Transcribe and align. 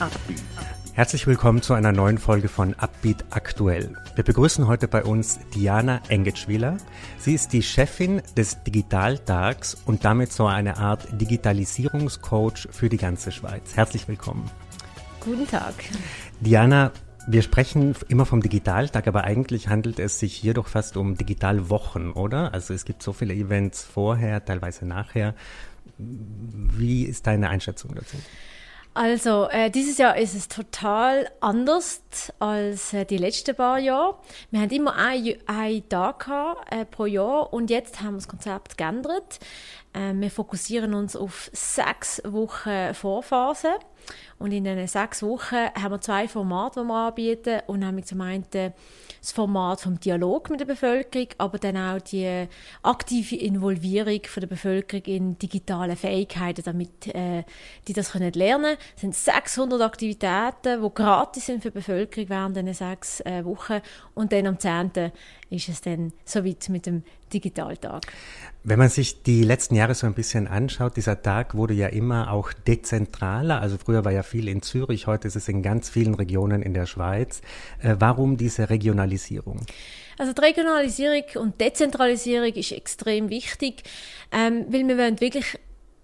Upbeat. 0.00 0.42
Herzlich 0.92 1.26
willkommen 1.26 1.60
zu 1.60 1.74
einer 1.74 1.90
neuen 1.90 2.18
Folge 2.18 2.48
von 2.48 2.74
Upbeat 2.74 3.24
Aktuell. 3.30 3.96
Wir 4.14 4.22
begrüßen 4.22 4.68
heute 4.68 4.86
bei 4.86 5.02
uns 5.02 5.40
Diana 5.56 6.00
Engetschwiler. 6.08 6.76
Sie 7.18 7.34
ist 7.34 7.52
die 7.52 7.62
Chefin 7.62 8.22
des 8.36 8.62
Digitaltags 8.62 9.76
und 9.86 10.04
damit 10.04 10.32
so 10.32 10.46
eine 10.46 10.76
Art 10.76 11.08
Digitalisierungscoach 11.20 12.68
für 12.70 12.88
die 12.88 12.96
ganze 12.96 13.32
Schweiz. 13.32 13.74
Herzlich 13.74 14.06
willkommen. 14.06 14.48
Guten 15.18 15.48
Tag. 15.48 15.74
Diana, 16.40 16.92
wir 17.26 17.42
sprechen 17.42 17.96
immer 18.08 18.24
vom 18.24 18.40
Digitaltag, 18.40 19.08
aber 19.08 19.24
eigentlich 19.24 19.66
handelt 19.66 19.98
es 19.98 20.20
sich 20.20 20.32
hier 20.34 20.54
doch 20.54 20.68
fast 20.68 20.96
um 20.96 21.16
Digitalwochen, 21.16 22.12
oder? 22.12 22.54
Also 22.54 22.72
es 22.72 22.84
gibt 22.84 23.02
so 23.02 23.12
viele 23.12 23.34
Events 23.34 23.82
vorher, 23.82 24.44
teilweise 24.44 24.86
nachher. 24.86 25.34
Wie 25.96 27.02
ist 27.02 27.26
deine 27.26 27.48
Einschätzung 27.48 27.96
dazu? 27.96 28.16
Also, 29.00 29.48
äh, 29.50 29.70
dieses 29.70 29.96
Jahr 29.98 30.16
ist 30.16 30.34
es 30.34 30.48
total 30.48 31.30
anders 31.38 32.02
als 32.40 32.92
äh, 32.92 33.04
die 33.04 33.16
letzten 33.16 33.54
paar 33.54 33.78
Jahre. 33.78 34.16
Wir 34.50 34.60
haben 34.60 34.70
immer 34.70 34.96
einen, 34.96 35.36
einen 35.46 35.88
Tag 35.88 36.28
äh, 36.68 36.84
pro 36.84 37.06
Jahr 37.06 37.52
und 37.52 37.70
jetzt 37.70 38.00
haben 38.00 38.14
wir 38.14 38.16
das 38.16 38.26
Konzept 38.26 38.76
geändert. 38.76 39.38
Äh, 39.92 40.12
wir 40.14 40.30
fokussieren 40.30 40.94
uns 40.94 41.16
auf 41.16 41.50
sechs 41.52 42.22
Wochen 42.24 42.94
Vorphase. 42.94 43.74
Und 44.38 44.52
in 44.52 44.64
diesen 44.64 44.86
sechs 44.86 45.22
Wochen 45.22 45.56
haben 45.56 45.92
wir 45.92 46.00
zwei 46.00 46.28
Formate, 46.28 46.80
die 46.80 46.86
wir 46.86 46.94
anbieten. 46.94 47.60
Und 47.66 47.80
nämlich 47.80 48.06
zum 48.06 48.20
einen 48.20 48.44
das 48.50 49.32
Format 49.32 49.80
vom 49.80 49.98
Dialog 49.98 50.50
mit 50.50 50.60
der 50.60 50.64
Bevölkerung, 50.64 51.28
aber 51.38 51.58
dann 51.58 51.76
auch 51.76 52.00
die 52.00 52.46
aktive 52.82 53.36
Involvierung 53.36 54.20
von 54.26 54.40
der 54.40 54.46
Bevölkerung 54.46 55.04
in 55.06 55.38
digitale 55.38 55.96
Fähigkeiten, 55.96 56.62
damit 56.64 57.08
äh, 57.14 57.44
die 57.86 57.92
das 57.92 58.12
können 58.12 58.32
lernen 58.32 58.76
können. 58.76 58.78
Es 58.94 59.00
sind 59.00 59.14
600 59.14 59.80
Aktivitäten, 59.82 60.82
die 60.82 60.94
gratis 60.94 61.46
sind 61.46 61.62
für 61.62 61.70
die 61.70 61.78
Bevölkerung 61.78 62.28
während 62.28 62.56
diesen 62.56 62.74
sechs 62.74 63.20
äh, 63.20 63.44
Wochen. 63.44 63.80
Und 64.14 64.32
dann 64.32 64.46
am 64.46 64.58
10. 64.58 65.12
ist 65.50 65.68
es 65.68 65.80
dann 65.80 66.12
soweit 66.24 66.68
mit 66.68 66.86
dem 66.86 67.02
Digitaltag. 67.32 68.06
Wenn 68.64 68.78
man 68.78 68.88
sich 68.88 69.22
die 69.22 69.44
letzten 69.44 69.74
Jahre 69.74 69.87
so 69.94 70.06
ein 70.06 70.14
bisschen 70.14 70.46
anschaut, 70.46 70.96
dieser 70.96 71.22
Tag 71.22 71.54
wurde 71.54 71.74
ja 71.74 71.88
immer 71.88 72.32
auch 72.32 72.52
dezentraler. 72.52 73.60
Also 73.60 73.76
früher 73.78 74.04
war 74.04 74.12
ja 74.12 74.22
viel 74.22 74.48
in 74.48 74.62
Zürich, 74.62 75.06
heute 75.06 75.28
ist 75.28 75.36
es 75.36 75.48
in 75.48 75.62
ganz 75.62 75.88
vielen 75.88 76.14
Regionen 76.14 76.62
in 76.62 76.74
der 76.74 76.86
Schweiz. 76.86 77.40
Äh, 77.82 77.96
warum 77.98 78.36
diese 78.36 78.70
Regionalisierung? 78.70 79.60
Also 80.18 80.32
die 80.32 80.40
Regionalisierung 80.40 81.22
und 81.36 81.60
Dezentralisierung 81.60 82.52
ist 82.54 82.72
extrem 82.72 83.30
wichtig, 83.30 83.84
ähm, 84.32 84.66
weil 84.68 84.86
wir 84.88 84.98
wollen 84.98 85.20
wirklich 85.20 85.58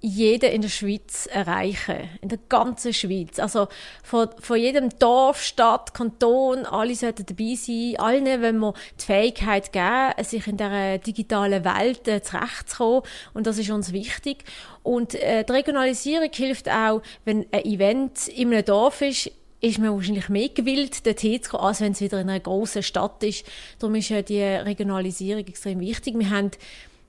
jeden 0.04 0.52
in 0.52 0.60
der 0.60 0.68
Schweiz 0.68 1.26
erreichen. 1.32 2.10
In 2.20 2.28
der 2.28 2.38
ganzen 2.50 2.92
Schweiz. 2.92 3.38
Also 3.38 3.68
von, 4.02 4.28
von 4.38 4.58
jedem 4.58 4.90
Dorf, 4.98 5.42
Stadt, 5.42 5.94
Kanton, 5.94 6.66
alle 6.66 6.94
sollten 6.94 7.24
dabei 7.24 7.54
sein. 7.54 7.94
Allen 7.96 8.42
wenn 8.42 8.58
wir 8.58 8.74
die 9.00 9.04
Fähigkeit 9.04 9.72
geben, 9.72 10.12
sich 10.22 10.46
in 10.46 10.58
dieser 10.58 10.98
digitalen 10.98 11.64
Welt 11.64 12.06
äh, 12.06 12.22
zurechtzukommen. 12.22 13.02
Und 13.32 13.46
das 13.46 13.56
ist 13.56 13.70
uns 13.70 13.92
wichtig. 13.92 14.44
Und 14.82 15.14
äh, 15.14 15.42
die 15.42 15.52
Regionalisierung 15.52 16.30
hilft 16.30 16.68
auch, 16.68 17.00
wenn 17.24 17.46
ein 17.50 17.64
Event 17.64 18.28
in 18.28 18.52
einem 18.52 18.64
Dorf 18.64 19.00
ist, 19.00 19.30
ist 19.62 19.78
man 19.78 19.94
wahrscheinlich 19.94 20.28
mehr 20.28 20.50
gewillt, 20.50 21.06
dorthin 21.06 21.42
zu 21.42 21.52
kommen, 21.52 21.64
als 21.64 21.80
wenn 21.80 21.92
es 21.92 22.02
wieder 22.02 22.20
in 22.20 22.28
einer 22.28 22.40
grossen 22.40 22.82
Stadt 22.82 23.22
ist. 23.22 23.46
Darum 23.78 23.94
ist 23.94 24.10
ja 24.10 24.20
die 24.20 24.42
Regionalisierung 24.42 25.46
extrem 25.46 25.80
wichtig. 25.80 26.18
Wir 26.18 26.28
haben 26.28 26.50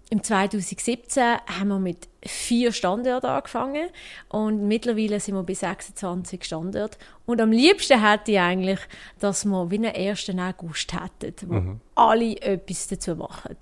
im 0.10 0.24
2017 0.24 1.24
haben 1.48 1.68
wir 1.68 1.80
mit 1.80 2.08
vier 2.24 2.72
Standorten 2.72 3.28
angefangen 3.28 3.90
und 4.30 4.68
mittlerweile 4.68 5.20
sind 5.20 5.36
wir 5.36 5.44
bei 5.44 5.56
26 5.56 6.44
Standorten. 6.44 6.98
Und 7.26 7.42
am 7.42 7.52
liebsten 7.52 8.04
hätte 8.04 8.32
ich 8.32 8.40
eigentlich, 8.40 8.80
dass 9.20 9.46
wir 9.46 9.72
wie 9.72 9.78
einen 9.78 9.96
1. 9.96 10.30
August 10.38 10.94
hätten, 10.94 11.50
wo 11.50 11.54
mhm. 11.54 11.80
alle 11.96 12.40
etwas 12.40 12.88
dazu 12.88 13.16
machen. 13.16 13.56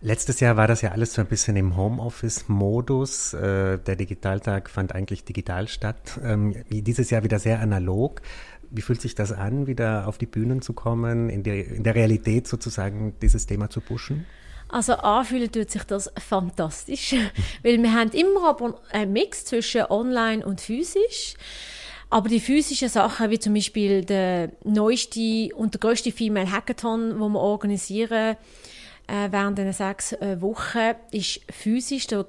Letztes 0.00 0.40
Jahr 0.40 0.56
war 0.56 0.66
das 0.66 0.82
ja 0.82 0.90
alles 0.90 1.14
so 1.14 1.22
ein 1.22 1.28
bisschen 1.28 1.56
im 1.56 1.76
Homeoffice-Modus. 1.76 3.34
Äh, 3.34 3.78
der 3.78 3.96
Digitaltag 3.96 4.70
fand 4.70 4.94
eigentlich 4.94 5.24
digital 5.24 5.68
statt. 5.68 6.20
Ähm, 6.22 6.54
dieses 6.70 7.10
Jahr 7.10 7.22
wieder 7.22 7.38
sehr 7.38 7.60
analog. 7.60 8.22
Wie 8.70 8.82
fühlt 8.82 9.00
sich 9.00 9.14
das 9.14 9.32
an, 9.32 9.66
wieder 9.66 10.08
auf 10.08 10.18
die 10.18 10.26
Bühnen 10.26 10.60
zu 10.60 10.72
kommen, 10.72 11.30
in, 11.30 11.42
der 11.42 11.94
Realität 11.94 12.46
sozusagen 12.46 13.14
dieses 13.22 13.46
Thema 13.46 13.70
zu 13.70 13.80
pushen? 13.80 14.26
Also 14.68 14.94
anfühlen 14.94 15.50
tut 15.50 15.70
sich 15.70 15.84
das 15.84 16.12
fantastisch, 16.18 17.14
weil 17.62 17.82
wir 17.82 17.92
haben 17.92 18.10
immer 18.10 18.48
aber 18.48 18.80
einen 18.90 19.12
Mix 19.12 19.46
zwischen 19.46 19.86
online 19.88 20.44
und 20.44 20.60
physisch. 20.60 21.34
Aber 22.10 22.28
die 22.28 22.40
physischen 22.40 22.88
Sachen, 22.88 23.30
wie 23.30 23.38
zum 23.38 23.54
Beispiel 23.54 24.04
der 24.04 24.50
neueste 24.64 25.50
und 25.54 25.74
der 25.74 25.80
größte 25.80 26.12
Female 26.12 26.50
Hackathon, 26.50 27.18
wo 27.20 27.28
wir 27.28 27.40
organisieren 27.40 28.36
äh, 29.06 29.28
während 29.30 29.58
dieser 29.58 29.72
sechs 29.72 30.12
äh, 30.12 30.40
Wochen, 30.40 30.94
ist 31.10 31.40
physisch. 31.50 32.06
Da 32.06 32.24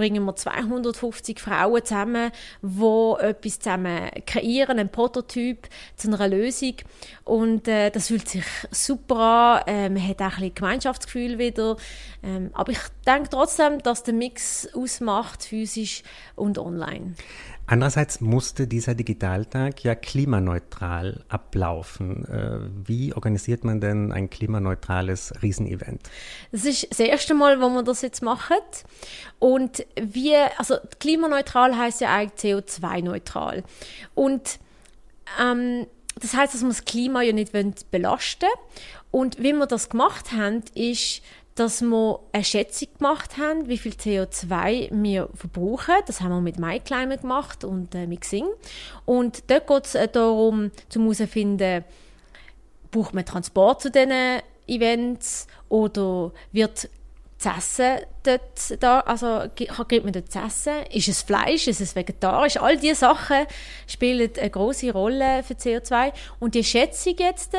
bringen 0.00 0.24
wir 0.24 0.34
250 0.34 1.38
Frauen 1.38 1.84
zusammen, 1.84 2.32
die 2.62 3.14
etwas 3.20 3.58
zusammen 3.58 4.08
kreieren, 4.24 4.78
einen 4.78 4.88
Prototyp 4.88 5.68
zu 5.94 6.08
einer 6.08 6.26
Lösung. 6.26 6.76
Und 7.24 7.68
äh, 7.68 7.90
das 7.90 8.06
fühlt 8.06 8.26
sich 8.26 8.46
super 8.70 9.62
an. 9.66 9.74
Äh, 9.74 9.90
man 9.90 10.08
hat 10.08 10.22
auch 10.22 10.24
ein 10.24 10.30
bisschen 10.30 10.54
Gemeinschaftsgefühl 10.54 11.38
wieder. 11.38 11.76
Ähm, 12.22 12.48
aber 12.54 12.72
ich 12.72 12.78
denke 13.06 13.28
trotzdem, 13.28 13.82
dass 13.82 14.02
der 14.02 14.14
Mix 14.14 14.70
ausmacht, 14.74 15.44
physisch 15.44 16.02
und 16.34 16.56
online. 16.56 17.14
Andererseits 17.70 18.20
musste 18.20 18.66
dieser 18.66 18.96
Digitaltag 18.96 19.84
ja 19.84 19.94
klimaneutral 19.94 21.24
ablaufen. 21.28 22.24
Äh, 22.24 22.68
wie 22.88 23.14
organisiert 23.14 23.62
man 23.62 23.80
denn 23.80 24.10
ein 24.10 24.28
klimaneutrales 24.28 25.34
Riesenevent? 25.40 26.00
Das 26.50 26.64
ist 26.64 26.90
das 26.90 26.98
erste 26.98 27.32
Mal, 27.32 27.60
wo 27.60 27.68
wir 27.68 27.84
das 27.84 28.02
jetzt 28.02 28.22
machen. 28.22 28.56
Und 29.38 29.86
wir, 29.94 30.50
also 30.58 30.78
klimaneutral 30.98 31.78
heißt 31.78 32.00
ja 32.00 32.12
eigentlich 32.12 32.56
CO2-neutral. 32.56 33.62
Und 34.16 34.58
ähm, 35.40 35.86
das 36.16 36.34
heißt, 36.34 36.52
dass 36.52 36.62
wir 36.62 36.68
das 36.70 36.84
Klima 36.84 37.22
ja 37.22 37.32
nicht 37.32 37.52
belasten 37.52 38.46
wollen. 38.46 38.90
Und 39.12 39.38
wie 39.38 39.52
wir 39.52 39.66
das 39.66 39.88
gemacht 39.90 40.32
haben, 40.32 40.62
ist, 40.74 41.22
dass 41.54 41.82
wir 41.82 42.20
eine 42.32 42.44
Schätzung 42.44 42.88
gemacht 42.96 43.36
haben, 43.36 43.68
wie 43.68 43.78
viel 43.78 43.92
CO2 43.92 44.88
wir 44.92 45.28
verbrauchen. 45.34 45.94
Das 46.06 46.20
haben 46.20 46.30
wir 46.30 46.40
mit 46.40 46.58
MyClimate 46.58 47.22
gemacht 47.22 47.64
und 47.64 47.94
äh, 47.94 48.06
mit 48.06 48.22
Xing. 48.22 48.46
Und 49.04 49.50
dort 49.50 49.66
geht 49.66 49.86
es 49.86 49.94
äh, 49.94 50.08
darum, 50.08 50.70
zu 50.88 51.00
herauszufinden, 51.00 51.84
braucht 52.90 53.14
man 53.14 53.24
Transport 53.24 53.82
zu 53.82 53.90
diesen 53.90 54.40
Events 54.66 55.46
oder 55.68 56.32
wird 56.52 56.88
essen 57.44 58.00
dort 58.22 58.82
da, 58.82 59.00
also 59.00 59.44
kriegt 59.56 60.04
man 60.04 60.12
dort 60.12 60.30
zu 60.30 60.38
essen? 60.38 60.84
Ist 60.90 61.08
es 61.08 61.22
Fleisch? 61.22 61.68
Ist 61.68 61.80
es 61.80 61.96
vegetarisch? 61.96 62.58
All 62.58 62.76
diese 62.76 62.96
Sachen 62.96 63.46
spielen 63.86 64.30
eine 64.38 64.50
große 64.50 64.92
Rolle 64.92 65.42
für 65.42 65.54
CO2. 65.54 66.12
Und 66.38 66.54
die 66.54 66.64
Schätzung 66.64 67.14
jetzt 67.18 67.54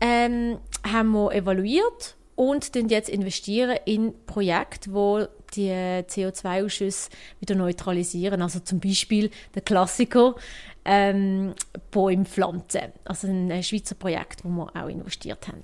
ähm, 0.00 0.58
haben 0.86 1.10
wir 1.12 1.32
evaluiert 1.32 2.16
und 2.40 2.74
jetzt 2.90 3.10
investieren 3.10 3.76
in 3.84 4.14
Projekte, 4.24 4.94
wo 4.94 5.26
die 5.52 5.68
CO2-Ausschüsse 5.68 7.10
wieder 7.38 7.54
neutralisieren. 7.54 8.40
Also 8.40 8.60
zum 8.60 8.80
Beispiel 8.80 9.30
der 9.54 9.60
Klassiker 9.60 10.36
ähm, 10.86 11.52
Bäumpflanzen, 11.90 12.92
also 13.04 13.26
ein 13.26 13.62
Schweizer 13.62 13.94
Projekt, 13.94 14.42
wo 14.42 14.48
wir 14.48 14.74
auch 14.74 14.88
investiert 14.88 15.48
haben. 15.48 15.62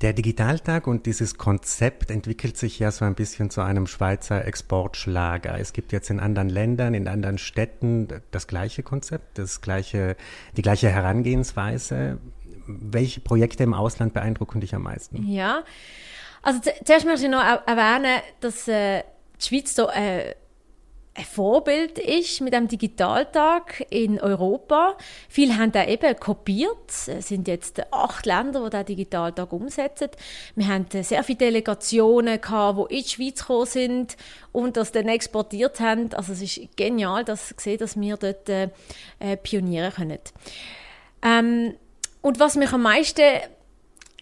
Der 0.00 0.14
Digitaltag 0.14 0.86
und 0.86 1.04
dieses 1.04 1.36
Konzept 1.36 2.10
entwickelt 2.10 2.56
sich 2.56 2.78
ja 2.78 2.90
so 2.90 3.04
ein 3.04 3.14
bisschen 3.14 3.50
zu 3.50 3.60
einem 3.60 3.86
Schweizer 3.86 4.46
Exportschlager. 4.46 5.58
Es 5.58 5.74
gibt 5.74 5.92
jetzt 5.92 6.08
in 6.08 6.18
anderen 6.18 6.48
Ländern, 6.48 6.94
in 6.94 7.08
anderen 7.08 7.36
Städten 7.36 8.08
das 8.30 8.46
gleiche 8.46 8.82
Konzept, 8.82 9.36
das 9.36 9.60
gleiche, 9.60 10.16
die 10.56 10.62
gleiche 10.62 10.88
Herangehensweise 10.88 12.18
welche 12.66 13.20
Projekte 13.20 13.62
im 13.62 13.74
Ausland 13.74 14.14
beeindrucken 14.14 14.60
dich 14.60 14.74
am 14.74 14.82
meisten? 14.82 15.26
Ja, 15.26 15.64
also 16.42 16.60
zuerst 16.84 17.06
möchte 17.06 17.24
ich 17.24 17.30
noch 17.30 17.42
erwähnen, 17.42 18.20
dass 18.40 18.68
äh, 18.68 19.02
die 19.40 19.46
Schweiz 19.46 19.74
so 19.74 19.88
äh, 19.88 20.34
ein 21.16 21.24
Vorbild 21.24 21.98
ist 21.98 22.40
mit 22.42 22.52
dem 22.52 22.68
Digitaltag 22.68 23.86
in 23.90 24.20
Europa. 24.20 24.96
Viele 25.28 25.56
haben 25.56 25.72
da 25.72 25.84
eben 25.86 26.14
kopiert. 26.20 26.90
Es 27.06 27.28
sind 27.28 27.48
jetzt 27.48 27.82
acht 27.90 28.26
Länder, 28.26 28.64
die 28.64 28.70
den 28.70 28.84
Digitaltag 28.84 29.52
umsetzen. 29.52 30.10
Wir 30.54 30.68
haben 30.68 30.86
sehr 30.90 31.24
viele 31.24 31.38
Delegationen 31.38 32.40
gehabt, 32.40 32.90
die 32.90 32.96
in 32.96 33.02
die 33.02 33.08
Schweiz 33.08 33.40
gekommen 33.40 33.66
sind 33.66 34.16
und 34.52 34.76
das 34.76 34.92
dann 34.92 35.08
exportiert 35.08 35.80
haben. 35.80 36.12
Also 36.12 36.32
es 36.32 36.42
ist 36.42 36.76
genial, 36.76 37.24
dass, 37.24 37.54
dass 37.78 37.98
wir 37.98 38.16
dort 38.16 38.48
äh, 38.48 38.68
pionieren 39.42 39.92
können. 39.92 40.18
Ähm, 41.22 41.74
und 42.26 42.40
was 42.40 42.56
mich 42.56 42.72
am 42.72 42.82
meisten 42.82 43.22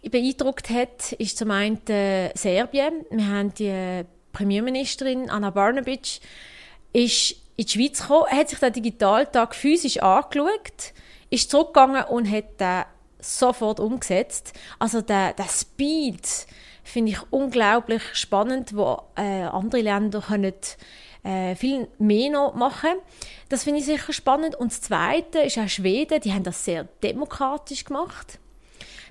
beeindruckt 0.02 0.68
hat, 0.68 1.12
ist 1.12 1.38
zum 1.38 1.50
einen 1.50 1.80
Serbien. 1.86 3.06
Wir 3.10 3.26
haben 3.26 3.54
die 3.54 4.04
Premierministerin 4.30 5.30
Anna 5.30 5.48
Barnabic, 5.48 6.20
ist 6.92 7.30
in 7.56 7.64
die 7.64 7.66
Schweiz 7.66 8.02
gekommen, 8.02 8.26
hat 8.28 8.50
sich 8.50 8.58
den 8.58 8.74
Digitaltag 8.74 9.54
physisch 9.54 10.02
angeschaut, 10.02 10.92
ist 11.30 11.50
zurückgegangen 11.50 12.04
und 12.04 12.30
hat 12.30 12.60
den 12.60 12.82
sofort 13.20 13.80
umgesetzt. 13.80 14.52
Also 14.78 15.00
der, 15.00 15.32
der 15.32 15.48
Speed 15.48 16.28
finde 16.84 17.12
ich 17.12 17.18
unglaublich 17.30 18.02
spannend, 18.12 18.76
wo 18.76 19.02
äh, 19.16 19.42
andere 19.42 19.80
Länder 19.80 20.20
können 20.20 20.52
äh, 21.24 21.56
viel 21.56 21.88
mehr 21.98 22.30
noch 22.30 22.54
machen. 22.54 22.92
Das 23.48 23.64
finde 23.64 23.80
ich 23.80 23.86
sicher 23.86 24.12
spannend. 24.12 24.54
Und 24.54 24.70
das 24.70 24.82
Zweite 24.82 25.40
ist 25.40 25.58
auch 25.58 25.68
Schweden, 25.68 26.20
die 26.20 26.32
haben 26.32 26.44
das 26.44 26.64
sehr 26.64 26.84
demokratisch 27.02 27.84
gemacht. 27.84 28.38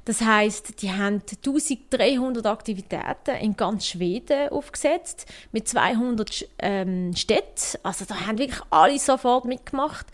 Das 0.05 0.21
heißt, 0.21 0.81
die 0.81 0.91
haben 0.91 1.21
1300 1.45 2.45
Aktivitäten 2.45 3.35
in 3.39 3.55
ganz 3.55 3.87
Schweden 3.87 4.49
aufgesetzt 4.49 5.25
mit 5.51 5.67
200 5.67 6.45
ähm, 6.59 7.15
Städten. 7.15 7.79
Also 7.83 8.05
da 8.05 8.27
haben 8.27 8.37
wirklich 8.37 8.61
alle 8.69 8.99
sofort 8.99 9.45
mitgemacht. 9.45 10.07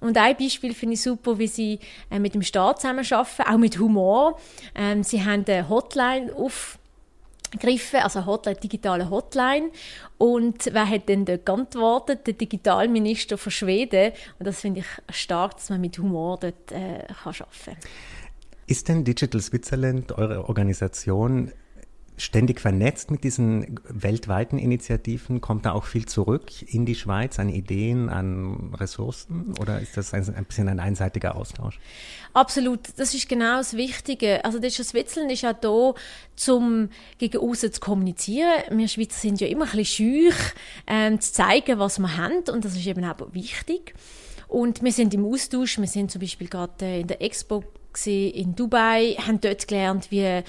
Und 0.00 0.16
ein 0.16 0.36
Beispiel 0.36 0.74
finde 0.74 0.94
ich 0.94 1.02
super, 1.02 1.38
wie 1.38 1.46
sie 1.46 1.78
äh, 2.10 2.18
mit 2.18 2.34
dem 2.34 2.42
Staat 2.42 2.80
zusammenarbeiten, 2.80 3.42
auch 3.46 3.58
mit 3.58 3.78
Humor. 3.78 4.38
Ähm, 4.74 5.02
sie 5.02 5.24
haben 5.24 5.44
eine 5.46 5.68
Hotline 5.68 6.34
auf 6.34 6.78
gegriffen, 7.54 8.00
also 8.00 8.26
Hotline, 8.26 8.56
digitale 8.56 9.10
Hotline. 9.10 9.70
Und 10.18 10.66
wer 10.72 10.88
hat 10.88 11.08
denn 11.08 11.24
dort 11.24 11.46
geantwortet? 11.46 12.26
Der 12.26 12.34
Digitalminister 12.34 13.38
von 13.38 13.52
Schweden. 13.52 14.12
Und 14.38 14.46
das 14.46 14.60
finde 14.60 14.80
ich 14.80 15.16
stark, 15.16 15.56
dass 15.56 15.70
man 15.70 15.80
mit 15.80 15.98
Humor 15.98 16.38
dort 16.40 16.72
äh, 16.72 17.06
kann 17.22 17.34
arbeiten 17.34 17.48
kann. 17.64 17.76
Ist 18.66 18.88
denn 18.88 19.04
Digital 19.04 19.40
Switzerland, 19.40 20.12
eure 20.12 20.48
Organisation, 20.48 21.52
ständig 22.16 22.60
vernetzt 22.60 23.10
mit 23.10 23.24
diesen 23.24 23.80
weltweiten 23.88 24.58
Initiativen? 24.58 25.40
Kommt 25.40 25.66
da 25.66 25.72
auch 25.72 25.84
viel 25.84 26.06
zurück 26.06 26.50
in 26.62 26.86
die 26.86 26.94
Schweiz 26.94 27.38
an 27.38 27.48
Ideen, 27.48 28.08
an 28.08 28.72
Ressourcen? 28.74 29.54
Oder 29.60 29.80
ist 29.80 29.96
das 29.96 30.14
ein, 30.14 30.22
ein 30.34 30.44
bisschen 30.44 30.68
ein 30.68 30.80
einseitiger 30.80 31.36
Austausch? 31.36 31.80
Absolut, 32.32 32.80
das 32.96 33.14
ist 33.14 33.28
genau 33.28 33.58
das 33.58 33.76
Wichtige. 33.76 34.44
Also 34.44 34.58
das 34.58 34.74
Switzerland 34.74 35.32
ist 35.32 35.44
auch 35.44 35.94
da, 36.44 36.52
um 36.52 36.88
gegen 37.18 37.38
außen 37.38 37.72
zu 37.72 37.80
kommunizieren. 37.80 38.62
Wir 38.70 38.88
Schweizer 38.88 39.18
sind 39.18 39.40
ja 39.40 39.46
immer 39.48 39.64
ein 39.64 39.76
bisschen 39.76 40.30
scheu, 40.30 40.36
ähm, 40.86 41.20
zu 41.20 41.32
zeigen, 41.32 41.78
was 41.78 41.98
wir 41.98 42.16
haben 42.16 42.44
und 42.52 42.64
das 42.64 42.76
ist 42.76 42.86
eben 42.86 43.04
auch 43.04 43.16
wichtig. 43.32 43.94
Und 44.48 44.82
wir 44.82 44.92
sind 44.92 45.14
im 45.14 45.24
Austausch, 45.24 45.78
wir 45.78 45.88
sind 45.88 46.10
zum 46.10 46.20
Beispiel 46.20 46.48
gerade 46.48 47.00
in 47.00 47.06
der 47.06 47.22
Expo 47.22 47.64
in 48.06 48.56
Dubai, 48.56 49.16
haben 49.24 49.40
dort 49.40 49.68
gelernt, 49.68 50.10
wie 50.10 50.20
äh, 50.20 50.42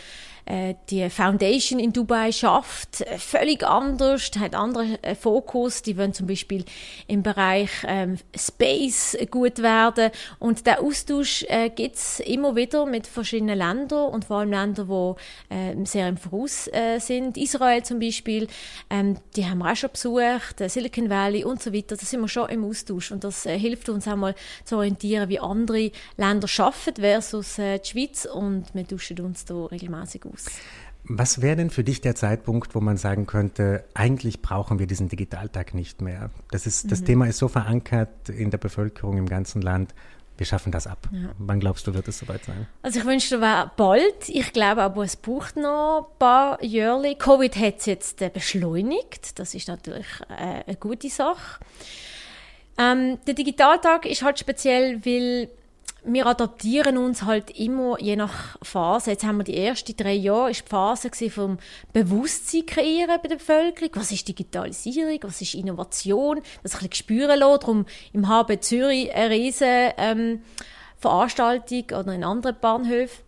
die 0.89 1.09
Foundation 1.09 1.79
in 1.79 1.91
Dubai 1.91 2.31
schafft, 2.31 3.01
äh, 3.01 3.17
völlig 3.17 3.63
anders, 3.63 4.29
hat 4.37 4.53
anderen 4.53 5.01
äh, 5.03 5.15
Fokus. 5.15 5.81
Die 5.81 5.97
wollen 5.97 6.13
zum 6.13 6.27
Beispiel 6.27 6.65
im 7.07 7.23
Bereich 7.23 7.71
ähm, 7.87 8.17
Space 8.35 9.17
gut 9.31 9.59
werden. 9.59 10.11
Und 10.37 10.67
der 10.67 10.81
Austausch 10.83 11.45
äh, 11.47 11.69
gibt 11.69 11.95
es 11.95 12.19
immer 12.19 12.55
wieder 12.55 12.85
mit 12.85 13.07
verschiedenen 13.07 13.57
Ländern 13.57 14.09
und 14.09 14.25
vor 14.25 14.37
allem 14.37 14.51
Ländern, 14.51 15.15
die 15.49 15.55
äh, 15.55 15.85
sehr 15.85 16.09
im 16.09 16.17
Voraus 16.17 16.67
äh, 16.67 16.99
sind. 16.99 17.37
Israel 17.37 17.81
zum 17.83 17.99
Beispiel, 17.99 18.47
ähm, 18.89 19.17
die 19.35 19.45
haben 19.45 19.59
wir 19.59 19.71
auch 19.71 19.75
schon 19.75 19.91
besucht, 19.91 20.61
äh, 20.61 20.69
Silicon 20.69 21.09
Valley 21.09 21.43
und 21.43 21.61
so 21.61 21.73
weiter. 21.73 21.95
Da 21.95 22.05
sind 22.05 22.21
wir 22.21 22.27
schon 22.27 22.49
im 22.49 22.65
Austausch 22.65 23.11
und 23.11 23.23
das 23.23 23.47
äh, 23.47 23.57
hilft 23.57 23.89
uns 23.89 24.07
auch 24.07 24.15
mal 24.15 24.35
zu 24.63 24.77
orientieren, 24.77 25.29
wie 25.29 25.39
andere 25.39 25.91
Länder 26.17 26.47
schaffen 26.47 26.93
versus 26.95 27.57
äh, 27.57 27.79
die 27.79 27.89
Schweiz 27.89 28.25
und 28.25 28.65
wir 28.73 28.87
tauschen 28.87 29.19
uns 29.21 29.45
da 29.45 29.65
regelmäßig 29.65 30.23
aus 30.25 30.34
aus. 30.35 30.45
Was 31.07 31.41
wäre 31.41 31.55
denn 31.55 31.69
für 31.69 31.83
dich 31.83 32.01
der 32.01 32.15
Zeitpunkt, 32.15 32.73
wo 32.73 32.81
man 32.81 32.97
sagen 32.97 33.27
könnte, 33.27 33.83
eigentlich 33.93 34.41
brauchen 34.41 34.79
wir 34.79 34.87
diesen 34.87 35.07
Digitaltag 35.07 35.75
nicht 35.75 36.01
mehr? 36.01 36.31
Das, 36.49 36.65
ist, 36.65 36.91
das 36.91 37.01
mhm. 37.01 37.05
Thema 37.05 37.27
ist 37.27 37.37
so 37.37 37.47
verankert 37.47 38.29
in 38.29 38.49
der 38.49 38.57
Bevölkerung 38.57 39.17
im 39.17 39.27
ganzen 39.27 39.61
Land. 39.61 39.93
Wir 40.37 40.47
schaffen 40.47 40.71
das 40.71 40.87
ab. 40.87 41.07
Ja. 41.11 41.29
Wann 41.37 41.59
glaubst 41.59 41.87
du, 41.87 41.93
wird 41.93 42.07
es 42.07 42.19
soweit 42.19 42.43
sein? 42.43 42.67
Also 42.81 42.99
ich 42.99 43.05
wünschte, 43.05 43.39
wäre 43.39 43.71
bald. 43.77 44.27
Ich 44.27 44.51
glaube 44.51 44.81
aber, 44.81 45.03
es 45.03 45.15
braucht 45.15 45.55
noch 45.55 46.09
ein 46.09 46.19
paar 46.19 46.63
Jahre. 46.63 47.15
Covid 47.15 47.55
hat 47.55 47.79
es 47.79 47.85
jetzt 47.85 48.21
äh, 48.21 48.29
beschleunigt. 48.29 49.39
Das 49.39 49.53
ist 49.53 49.67
natürlich 49.67 50.07
äh, 50.27 50.63
eine 50.65 50.75
gute 50.75 51.09
Sache. 51.09 51.59
Ähm, 52.77 53.19
der 53.25 53.35
Digitaltag 53.35 54.05
ist 54.05 54.23
halt 54.23 54.39
speziell, 54.39 55.05
weil 55.05 55.49
wir 56.05 56.27
adaptieren 56.27 56.97
uns 56.97 57.23
halt 57.23 57.51
immer 57.51 57.99
je 57.99 58.15
nach 58.15 58.57
Phase. 58.61 59.11
Jetzt 59.11 59.23
haben 59.23 59.37
wir 59.37 59.43
die 59.43 59.57
ersten 59.57 59.95
drei 59.95 60.13
Jahre, 60.13 60.51
ist 60.51 60.65
die 60.65 60.69
Phase 60.69 61.09
vom 61.29 61.57
Bewusstsein 61.93 62.65
kreieren 62.65 63.19
bei 63.21 63.27
der 63.27 63.35
Bevölkerung. 63.35 63.91
Was 63.95 64.11
ist 64.11 64.27
Digitalisierung? 64.27 65.19
Was 65.23 65.41
ist 65.41 65.55
Innovation? 65.55 66.41
Das 66.63 66.73
ein 66.75 66.89
bisschen 66.89 66.93
spüren 66.93 67.39
lassen. 67.39 67.59
Darum 67.61 67.85
im 68.13 68.27
HB 68.27 68.61
Zürich 68.61 69.13
eine 69.13 69.29
riesen 69.29 69.91
ähm, 69.97 70.41
Veranstaltung 70.97 71.83
oder 71.97 72.13
in 72.13 72.23
anderen 72.23 72.57
Bahnhöfen. 72.59 73.23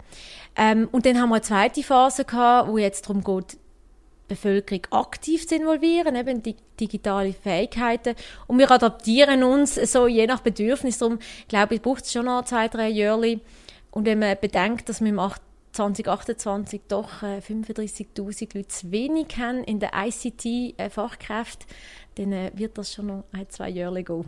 Ähm, 0.56 0.90
und 0.92 1.06
dann 1.06 1.20
haben 1.22 1.30
wir 1.30 1.36
eine 1.36 1.44
zweite 1.44 1.84
Phase 1.84 2.26
gehabt, 2.26 2.70
wo 2.70 2.78
jetzt 2.78 3.08
darum 3.08 3.24
geht, 3.24 3.58
Bevölkerung 4.28 4.86
aktiv 4.92 5.48
zu 5.48 5.56
involvieren, 5.56 6.16
eben 6.16 6.44
die 6.44 6.56
digitale 6.80 7.34
Fähigkeiten. 7.34 8.16
Und 8.48 8.60
wir 8.60 8.70
adaptieren 8.70 9.44
uns 9.44 9.76
so 9.76 10.08
je 10.08 10.28
nach 10.28 10.42
Bedürfnis. 10.42 10.98
Darum, 10.98 11.20
glaube 11.48 11.76
ich, 11.76 11.82
braucht 11.82 12.06
es 12.06 12.12
schon 12.12 12.26
noch 12.26 12.46
zwei, 12.46 12.68
drei 12.68 12.90
Jahre. 12.90 13.40
Und 13.92 14.06
wenn 14.06 14.20
man 14.20 14.38
bedenkt, 14.40 14.90
dass 14.90 15.02
wir 15.02 15.10
im 15.10 15.20
2028 15.72 16.82
doch 16.88 17.22
äh, 17.22 17.38
35.000 17.38 18.56
Leute 18.56 18.68
zu 18.68 18.92
wenig 18.92 19.38
haben 19.38 19.64
in 19.64 19.80
der 19.80 19.92
ICT-Fachkräfte, 19.94 21.66
dann 22.16 22.32
äh, 22.32 22.52
wird 22.56 22.78
das 22.78 22.94
schon 22.94 23.08
noch 23.08 23.24
ein, 23.32 23.50
zwei 23.50 23.70
Jahre 23.70 24.04
gehen. 24.04 24.26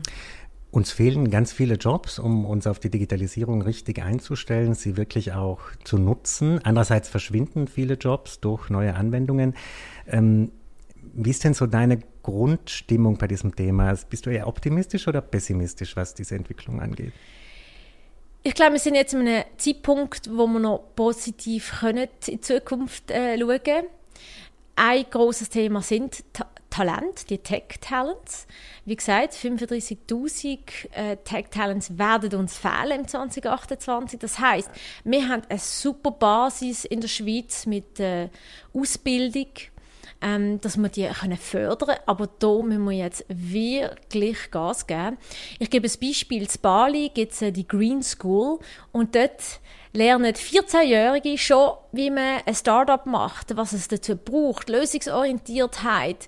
Uns 0.71 0.92
fehlen 0.92 1.31
ganz 1.31 1.51
viele 1.51 1.75
Jobs, 1.75 2.19
um 2.19 2.45
uns 2.45 2.68
auf 2.68 2.80
die 2.80 2.92
Digitalisierung 2.92 3.63
richtig 3.63 4.04
einzustellen, 4.04 4.75
sie 4.75 4.98
wirklich 4.98 5.33
auch 5.33 5.60
zu 5.83 5.98
nutzen. 5.98 6.60
Andererseits 6.63 7.10
verschwinden 7.10 7.68
viele 7.68 7.95
Jobs 7.95 8.39
durch 8.39 8.69
neue 8.69 8.94
Anwendungen. 8.94 9.56
Ähm, 10.06 10.51
wie 11.13 11.31
ist 11.31 11.44
denn 11.44 11.56
so 11.56 11.66
deine 11.66 12.00
Grundstimmung 12.21 13.18
bei 13.18 13.27
diesem 13.27 13.56
Thema? 13.56 13.94
Bist 14.10 14.27
du 14.27 14.30
eher 14.30 14.48
optimistisch 14.48 15.07
oder 15.07 15.21
pessimistisch, 15.21 15.95
was 15.95 16.13
diese 16.13 16.36
Entwicklung 16.36 16.80
angeht? 16.80 17.13
Ich 18.44 18.54
glaube, 18.54 18.74
wir 18.74 18.80
sind 18.80 18.95
jetzt 18.95 19.15
an 19.15 19.27
einem 19.27 19.44
Zeitpunkt, 19.57 20.30
wo 20.31 20.45
wir 20.48 20.60
noch 20.60 20.83
positiv 20.95 21.80
können 21.80 22.07
in 22.27 22.42
Zukunft 22.42 23.10
äh, 23.10 23.38
schauen 23.38 23.60
können. 23.63 23.86
Ein 24.75 25.06
großes 25.10 25.50
Thema 25.50 25.81
sind 25.81 26.24
Talent, 26.69 27.30
die 27.30 27.38
Tech-Talents. 27.38 28.48
Wie 28.86 28.95
gesagt, 28.95 29.33
35.000 29.33 30.60
äh, 30.94 31.18
Tech-Talents 31.18 31.98
werden 31.98 32.39
uns 32.39 32.57
fehlen 32.57 33.01
im 33.01 33.07
2028. 33.07 34.20
Das 34.20 34.39
heißt, 34.39 34.70
wir 35.03 35.27
haben 35.27 35.44
eine 35.50 35.60
super 35.60 36.12
Basis 36.12 36.86
in 36.86 37.01
der 37.01 37.08
Schweiz 37.08 37.65
mit 37.65 38.00
äh, 38.00 38.29
Ausbildung, 38.74 39.48
ähm, 40.22 40.60
dass 40.62 40.78
wir 40.78 40.90
die 40.90 41.08
können 41.08 41.38
fördern 41.38 41.90
können. 41.90 42.02
Aber 42.06 42.28
da 42.40 42.62
müssen 42.62 42.86
wir 42.86 42.98
jetzt 42.98 43.26
wirklich 43.30 44.52
Gas 44.52 44.88
geben. 44.88 45.18
Ich 45.60 45.70
gebe 45.70 45.88
ein 45.88 46.00
Beispiel. 46.00 46.42
In 46.42 46.50
Bali 46.62 47.12
gibt 47.14 47.34
es 47.34 47.42
äh, 47.42 47.52
die 47.52 47.68
Green 47.68 48.04
School 48.04 48.60
und 48.92 49.16
dort 49.16 49.60
lernen 49.94 50.34
14-Jährige 50.34 51.38
schon, 51.38 51.74
wie 51.92 52.12
man 52.12 52.42
ein 52.46 52.56
Startup 52.56 53.06
macht, 53.06 53.56
was 53.58 53.74
es 53.74 53.88
dazu 53.88 54.16
braucht, 54.16 54.70
Lösungsorientiertheit, 54.70 56.28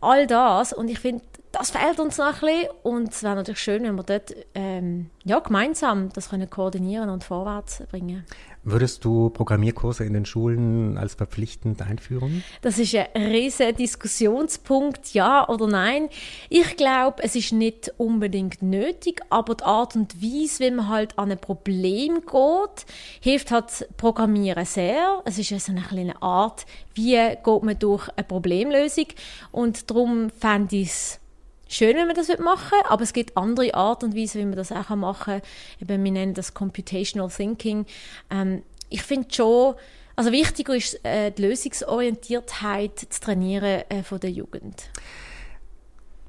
all 0.00 0.26
das. 0.26 0.72
Und 0.72 0.88
ich 0.88 0.98
finde, 0.98 1.24
das 1.52 1.70
fehlt 1.70 1.98
uns 1.98 2.18
noch 2.18 2.26
ein 2.26 2.40
bisschen 2.40 2.68
und 2.82 3.12
es 3.12 3.22
wäre 3.22 3.36
natürlich 3.36 3.60
schön, 3.60 3.82
wenn 3.82 3.96
wir 3.96 4.02
dort 4.02 4.34
ähm, 4.54 5.10
ja, 5.24 5.38
gemeinsam 5.38 6.10
das 6.12 6.28
können 6.28 6.50
koordinieren 6.50 7.08
und 7.08 7.24
vorwärts 7.24 7.82
bringen 7.90 8.24
Würdest 8.70 9.02
du 9.06 9.30
Programmierkurse 9.30 10.04
in 10.04 10.12
den 10.12 10.26
Schulen 10.26 10.98
als 10.98 11.14
verpflichtend 11.14 11.80
einführen? 11.80 12.44
Das 12.60 12.78
ist 12.78 12.94
ein 12.94 13.06
riesiger 13.14 13.72
Diskussionspunkt, 13.72 15.14
ja 15.14 15.48
oder 15.48 15.66
nein. 15.66 16.10
Ich 16.50 16.76
glaube, 16.76 17.22
es 17.22 17.34
ist 17.34 17.52
nicht 17.52 17.90
unbedingt 17.96 18.60
nötig, 18.60 19.22
aber 19.30 19.54
die 19.54 19.64
Art 19.64 19.96
und 19.96 20.22
Weise, 20.22 20.64
wie 20.64 20.70
man 20.70 20.88
halt 20.88 21.18
an 21.18 21.30
ein 21.30 21.38
Problem 21.38 22.20
geht, 22.20 22.86
hilft 23.22 23.52
halt 23.52 23.88
Programmieren 23.96 24.66
sehr. 24.66 25.22
Es 25.24 25.38
ist 25.38 25.50
also 25.50 25.72
eine 25.72 25.80
kleine 25.80 26.20
Art, 26.20 26.66
wie 26.92 27.16
geht 27.16 27.62
man 27.62 27.78
durch 27.78 28.10
eine 28.16 28.24
Problemlösung 28.24 29.06
und 29.50 29.90
darum 29.90 30.28
fände 30.28 30.76
ich 30.76 30.88
es 30.88 31.20
schön, 31.68 31.96
wenn 31.96 32.06
man 32.06 32.16
das 32.16 32.28
machen 32.38 32.72
will, 32.72 32.86
aber 32.88 33.02
es 33.02 33.12
gibt 33.12 33.36
andere 33.36 33.74
Art 33.74 34.02
und 34.02 34.16
Weise, 34.16 34.38
wie 34.38 34.44
man 34.44 34.56
das 34.56 34.72
auch 34.72 34.88
machen 34.90 35.40
kann. 35.78 36.04
wir 36.04 36.12
nennen 36.12 36.34
das 36.34 36.54
Computational 36.54 37.28
Thinking. 37.28 37.86
Ähm, 38.30 38.62
ich 38.88 39.02
finde 39.02 39.28
schon, 39.30 39.74
also 40.16 40.32
wichtiger 40.32 40.74
ist 40.74 40.98
äh, 41.04 41.30
die 41.30 41.42
Lösungsorientiertheit 41.42 42.98
zu 42.98 43.20
trainieren 43.20 43.82
äh, 43.88 44.02
von 44.02 44.18
der 44.18 44.30
Jugend. 44.30 44.90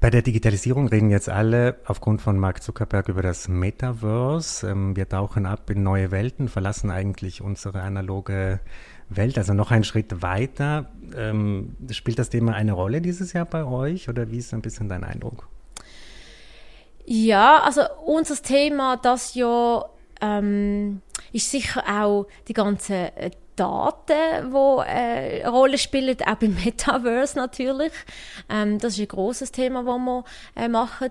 Bei 0.00 0.08
der 0.08 0.22
Digitalisierung 0.22 0.88
reden 0.88 1.10
jetzt 1.10 1.28
alle 1.28 1.76
aufgrund 1.84 2.22
von 2.22 2.38
Mark 2.38 2.62
Zuckerberg 2.62 3.08
über 3.08 3.20
das 3.20 3.48
Metaverse. 3.48 4.70
Ähm, 4.70 4.96
wir 4.96 5.08
tauchen 5.08 5.44
ab 5.44 5.68
in 5.68 5.82
neue 5.82 6.10
Welten, 6.10 6.48
verlassen 6.48 6.90
eigentlich 6.90 7.42
unsere 7.42 7.82
analoge 7.82 8.60
Welt, 9.10 9.36
also 9.36 9.52
noch 9.52 9.70
einen 9.70 9.84
Schritt 9.84 10.22
weiter. 10.22 10.90
Ähm, 11.16 11.76
spielt 11.90 12.18
das 12.18 12.30
Thema 12.30 12.54
eine 12.54 12.72
Rolle 12.72 13.00
dieses 13.00 13.32
Jahr 13.32 13.44
bei 13.44 13.64
euch 13.64 14.08
oder 14.08 14.30
wie 14.30 14.38
ist 14.38 14.54
ein 14.54 14.62
bisschen 14.62 14.88
dein 14.88 15.04
Eindruck? 15.04 15.48
Ja, 17.04 17.62
also 17.62 17.82
unser 18.06 18.36
Thema 18.36 18.96
das 18.96 19.34
ja 19.34 19.84
ähm, 20.20 21.02
ist 21.32 21.50
sicher 21.50 21.82
auch 21.88 22.26
die 22.46 22.52
ganzen 22.52 22.94
äh, 22.94 23.30
Daten, 23.56 24.52
die 24.52 24.82
äh, 24.86 25.42
eine 25.42 25.48
Rolle 25.48 25.76
spielen, 25.76 26.16
auch 26.26 26.34
beim 26.36 26.54
Metaverse 26.64 27.36
natürlich. 27.36 27.92
Ähm, 28.48 28.78
das 28.78 28.94
ist 28.94 29.00
ein 29.00 29.08
großes 29.08 29.52
Thema, 29.52 29.84
das 29.84 29.98
wir 29.98 30.24
äh, 30.56 30.68
machen. 30.68 31.10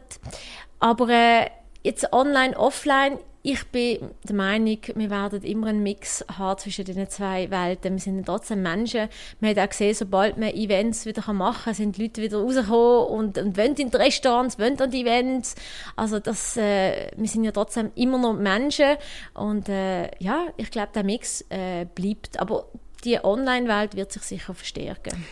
Aber 0.79 1.10
äh, 1.10 1.48
jetzt 1.84 2.12
online, 2.13 2.58
offline, 2.58 3.20
ich 3.41 3.65
bin 3.67 4.12
der 4.27 4.36
Meinung, 4.36 4.79
wir 4.96 5.10
werden 5.10 5.43
immer 5.43 5.67
einen 5.67 5.81
Mix 5.81 6.25
haben 6.38 6.60
zwischen 6.60 6.84
diesen 6.84 7.10
zwei 7.10 7.50
Welten. 7.50 7.93
Wir 7.93 8.00
sind 8.00 8.25
trotzdem 8.25 8.62
Menschen. 8.62 9.08
Wir 9.39 9.50
haben 9.50 9.60
auch 9.60 9.69
gesehen, 9.69 9.93
sobald 9.93 10.38
man 10.38 10.50
Events 10.50 11.05
wieder 11.05 11.31
machen 11.31 11.63
kann, 11.63 11.74
sind 11.74 11.98
die 11.98 12.03
Leute 12.03 12.22
wieder 12.22 12.39
rausgekommen 12.39 13.08
und, 13.08 13.38
und 13.38 13.58
wollen 13.58 13.75
in 13.75 13.91
die 13.91 13.98
Restaurants, 13.98 14.60
wollen 14.60 14.79
an 14.81 14.91
die 14.91 15.01
Events. 15.01 15.55
Also 15.96 16.19
das, 16.19 16.58
äh, 16.58 17.12
wir 17.15 17.27
sind 17.27 17.46
ja 17.46 17.51
trotzdem 17.51 17.91
immer 17.96 18.17
noch 18.17 18.34
Menschen. 18.34 18.98
Und 19.34 19.69
äh, 19.69 20.12
ja, 20.19 20.48
ich 20.58 20.69
glaube, 20.69 20.89
der 20.93 21.03
Mix 21.03 21.46
äh, 21.50 21.86
bleibt. 21.96 22.39
Aber 22.39 22.65
die 23.05 23.24
Online-Welt 23.24 23.96
wird 23.96 24.12
sich 24.12 24.24
sicher 24.24 24.53
verstärken. 24.53 25.25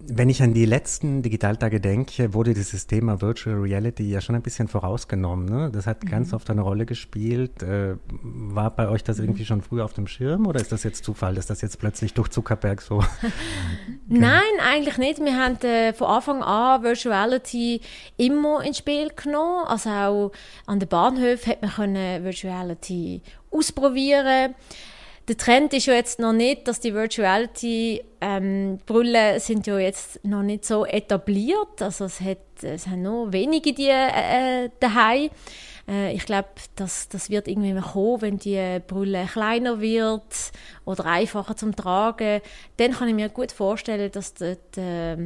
Wenn 0.00 0.30
ich 0.30 0.42
an 0.42 0.54
die 0.54 0.64
letzten 0.64 1.22
Digitaltage 1.22 1.80
denke, 1.80 2.32
wurde 2.32 2.54
dieses 2.54 2.86
Thema 2.86 3.20
Virtual 3.20 3.56
Reality 3.56 4.08
ja 4.08 4.20
schon 4.20 4.36
ein 4.36 4.42
bisschen 4.42 4.68
vorausgenommen. 4.68 5.46
Ne? 5.46 5.70
Das 5.72 5.88
hat 5.88 6.04
mhm. 6.04 6.08
ganz 6.08 6.32
oft 6.32 6.48
eine 6.50 6.60
Rolle 6.60 6.86
gespielt. 6.86 7.64
Äh, 7.64 7.96
war 8.22 8.70
bei 8.76 8.88
euch 8.88 9.02
das 9.02 9.18
irgendwie 9.18 9.44
schon 9.44 9.60
früher 9.60 9.84
auf 9.84 9.94
dem 9.94 10.06
Schirm 10.06 10.46
oder 10.46 10.60
ist 10.60 10.70
das 10.70 10.84
jetzt 10.84 11.02
Zufall, 11.02 11.34
dass 11.34 11.46
das 11.46 11.62
jetzt 11.62 11.80
plötzlich 11.80 12.14
durch 12.14 12.28
Zuckerberg 12.28 12.80
so? 12.80 13.02
Nein, 14.06 14.42
eigentlich 14.64 14.98
nicht. 14.98 15.18
Wir 15.18 15.36
haben 15.36 15.60
äh, 15.62 15.92
von 15.92 16.06
Anfang 16.06 16.42
an 16.44 16.84
Virtuality 16.84 17.80
immer 18.16 18.62
ins 18.62 18.78
Spiel 18.78 19.10
genommen. 19.16 19.66
Also 19.66 19.90
auch 19.90 20.32
an 20.66 20.78
den 20.78 20.88
Bahnhöfen 20.88 21.52
hat 21.52 21.62
man 21.62 21.70
können 21.72 22.24
Virtuality 22.24 23.22
ausprobieren 23.50 24.54
der 25.28 25.36
Trend 25.36 25.74
ist 25.74 25.86
ja 25.86 25.94
jetzt 25.94 26.18
noch 26.18 26.32
nicht, 26.32 26.66
dass 26.66 26.80
die 26.80 26.94
Virtuality 26.94 28.02
ähm, 28.20 28.78
Brille 28.86 29.38
sind 29.40 29.66
ja 29.66 29.78
jetzt 29.78 30.24
noch 30.24 30.42
nicht 30.42 30.64
so 30.64 30.86
etabliert. 30.86 31.82
Also 31.82 32.06
es, 32.06 32.20
hat, 32.20 32.38
es 32.62 32.86
haben 32.86 33.02
nur 33.02 33.32
wenige 33.32 33.74
die 33.74 33.90
äh, 33.90 34.70
daheim. 34.80 35.28
Äh, 35.86 36.14
ich 36.14 36.24
glaube, 36.24 36.48
das, 36.76 37.08
das 37.10 37.28
wird 37.28 37.46
irgendwie 37.46 37.78
kommen, 37.78 38.22
wenn 38.22 38.38
die 38.38 38.80
Brille 38.86 39.26
kleiner 39.30 39.80
wird 39.80 40.52
oder 40.86 41.04
einfacher 41.04 41.56
zum 41.56 41.76
Tragen. 41.76 42.40
Dann 42.78 42.92
kann 42.92 43.08
ich 43.08 43.14
mir 43.14 43.28
gut 43.28 43.52
vorstellen, 43.52 44.10
dass 44.10 44.32
dort, 44.32 44.78
äh, 44.78 45.16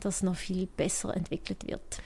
das 0.00 0.22
noch 0.22 0.36
viel 0.36 0.66
besser 0.66 1.16
entwickelt 1.16 1.66
wird. 1.66 2.02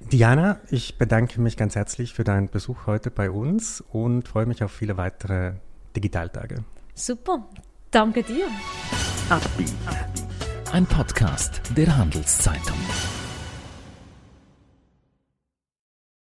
Diana, 0.00 0.60
ich 0.70 0.96
bedanke 0.96 1.40
mich 1.40 1.56
ganz 1.56 1.76
herzlich 1.76 2.14
für 2.14 2.24
deinen 2.24 2.48
Besuch 2.48 2.86
heute 2.86 3.10
bei 3.10 3.30
uns 3.30 3.82
und 3.92 4.28
freue 4.28 4.46
mich 4.46 4.62
auf 4.62 4.72
viele 4.72 4.96
weitere 4.96 5.54
Digitaltage. 5.94 6.64
Super, 6.94 7.48
danke 7.90 8.22
dir. 8.22 8.46
Ein 10.72 10.86
Podcast 10.86 11.62
der 11.76 11.96
Handelszeitung. 11.96 12.78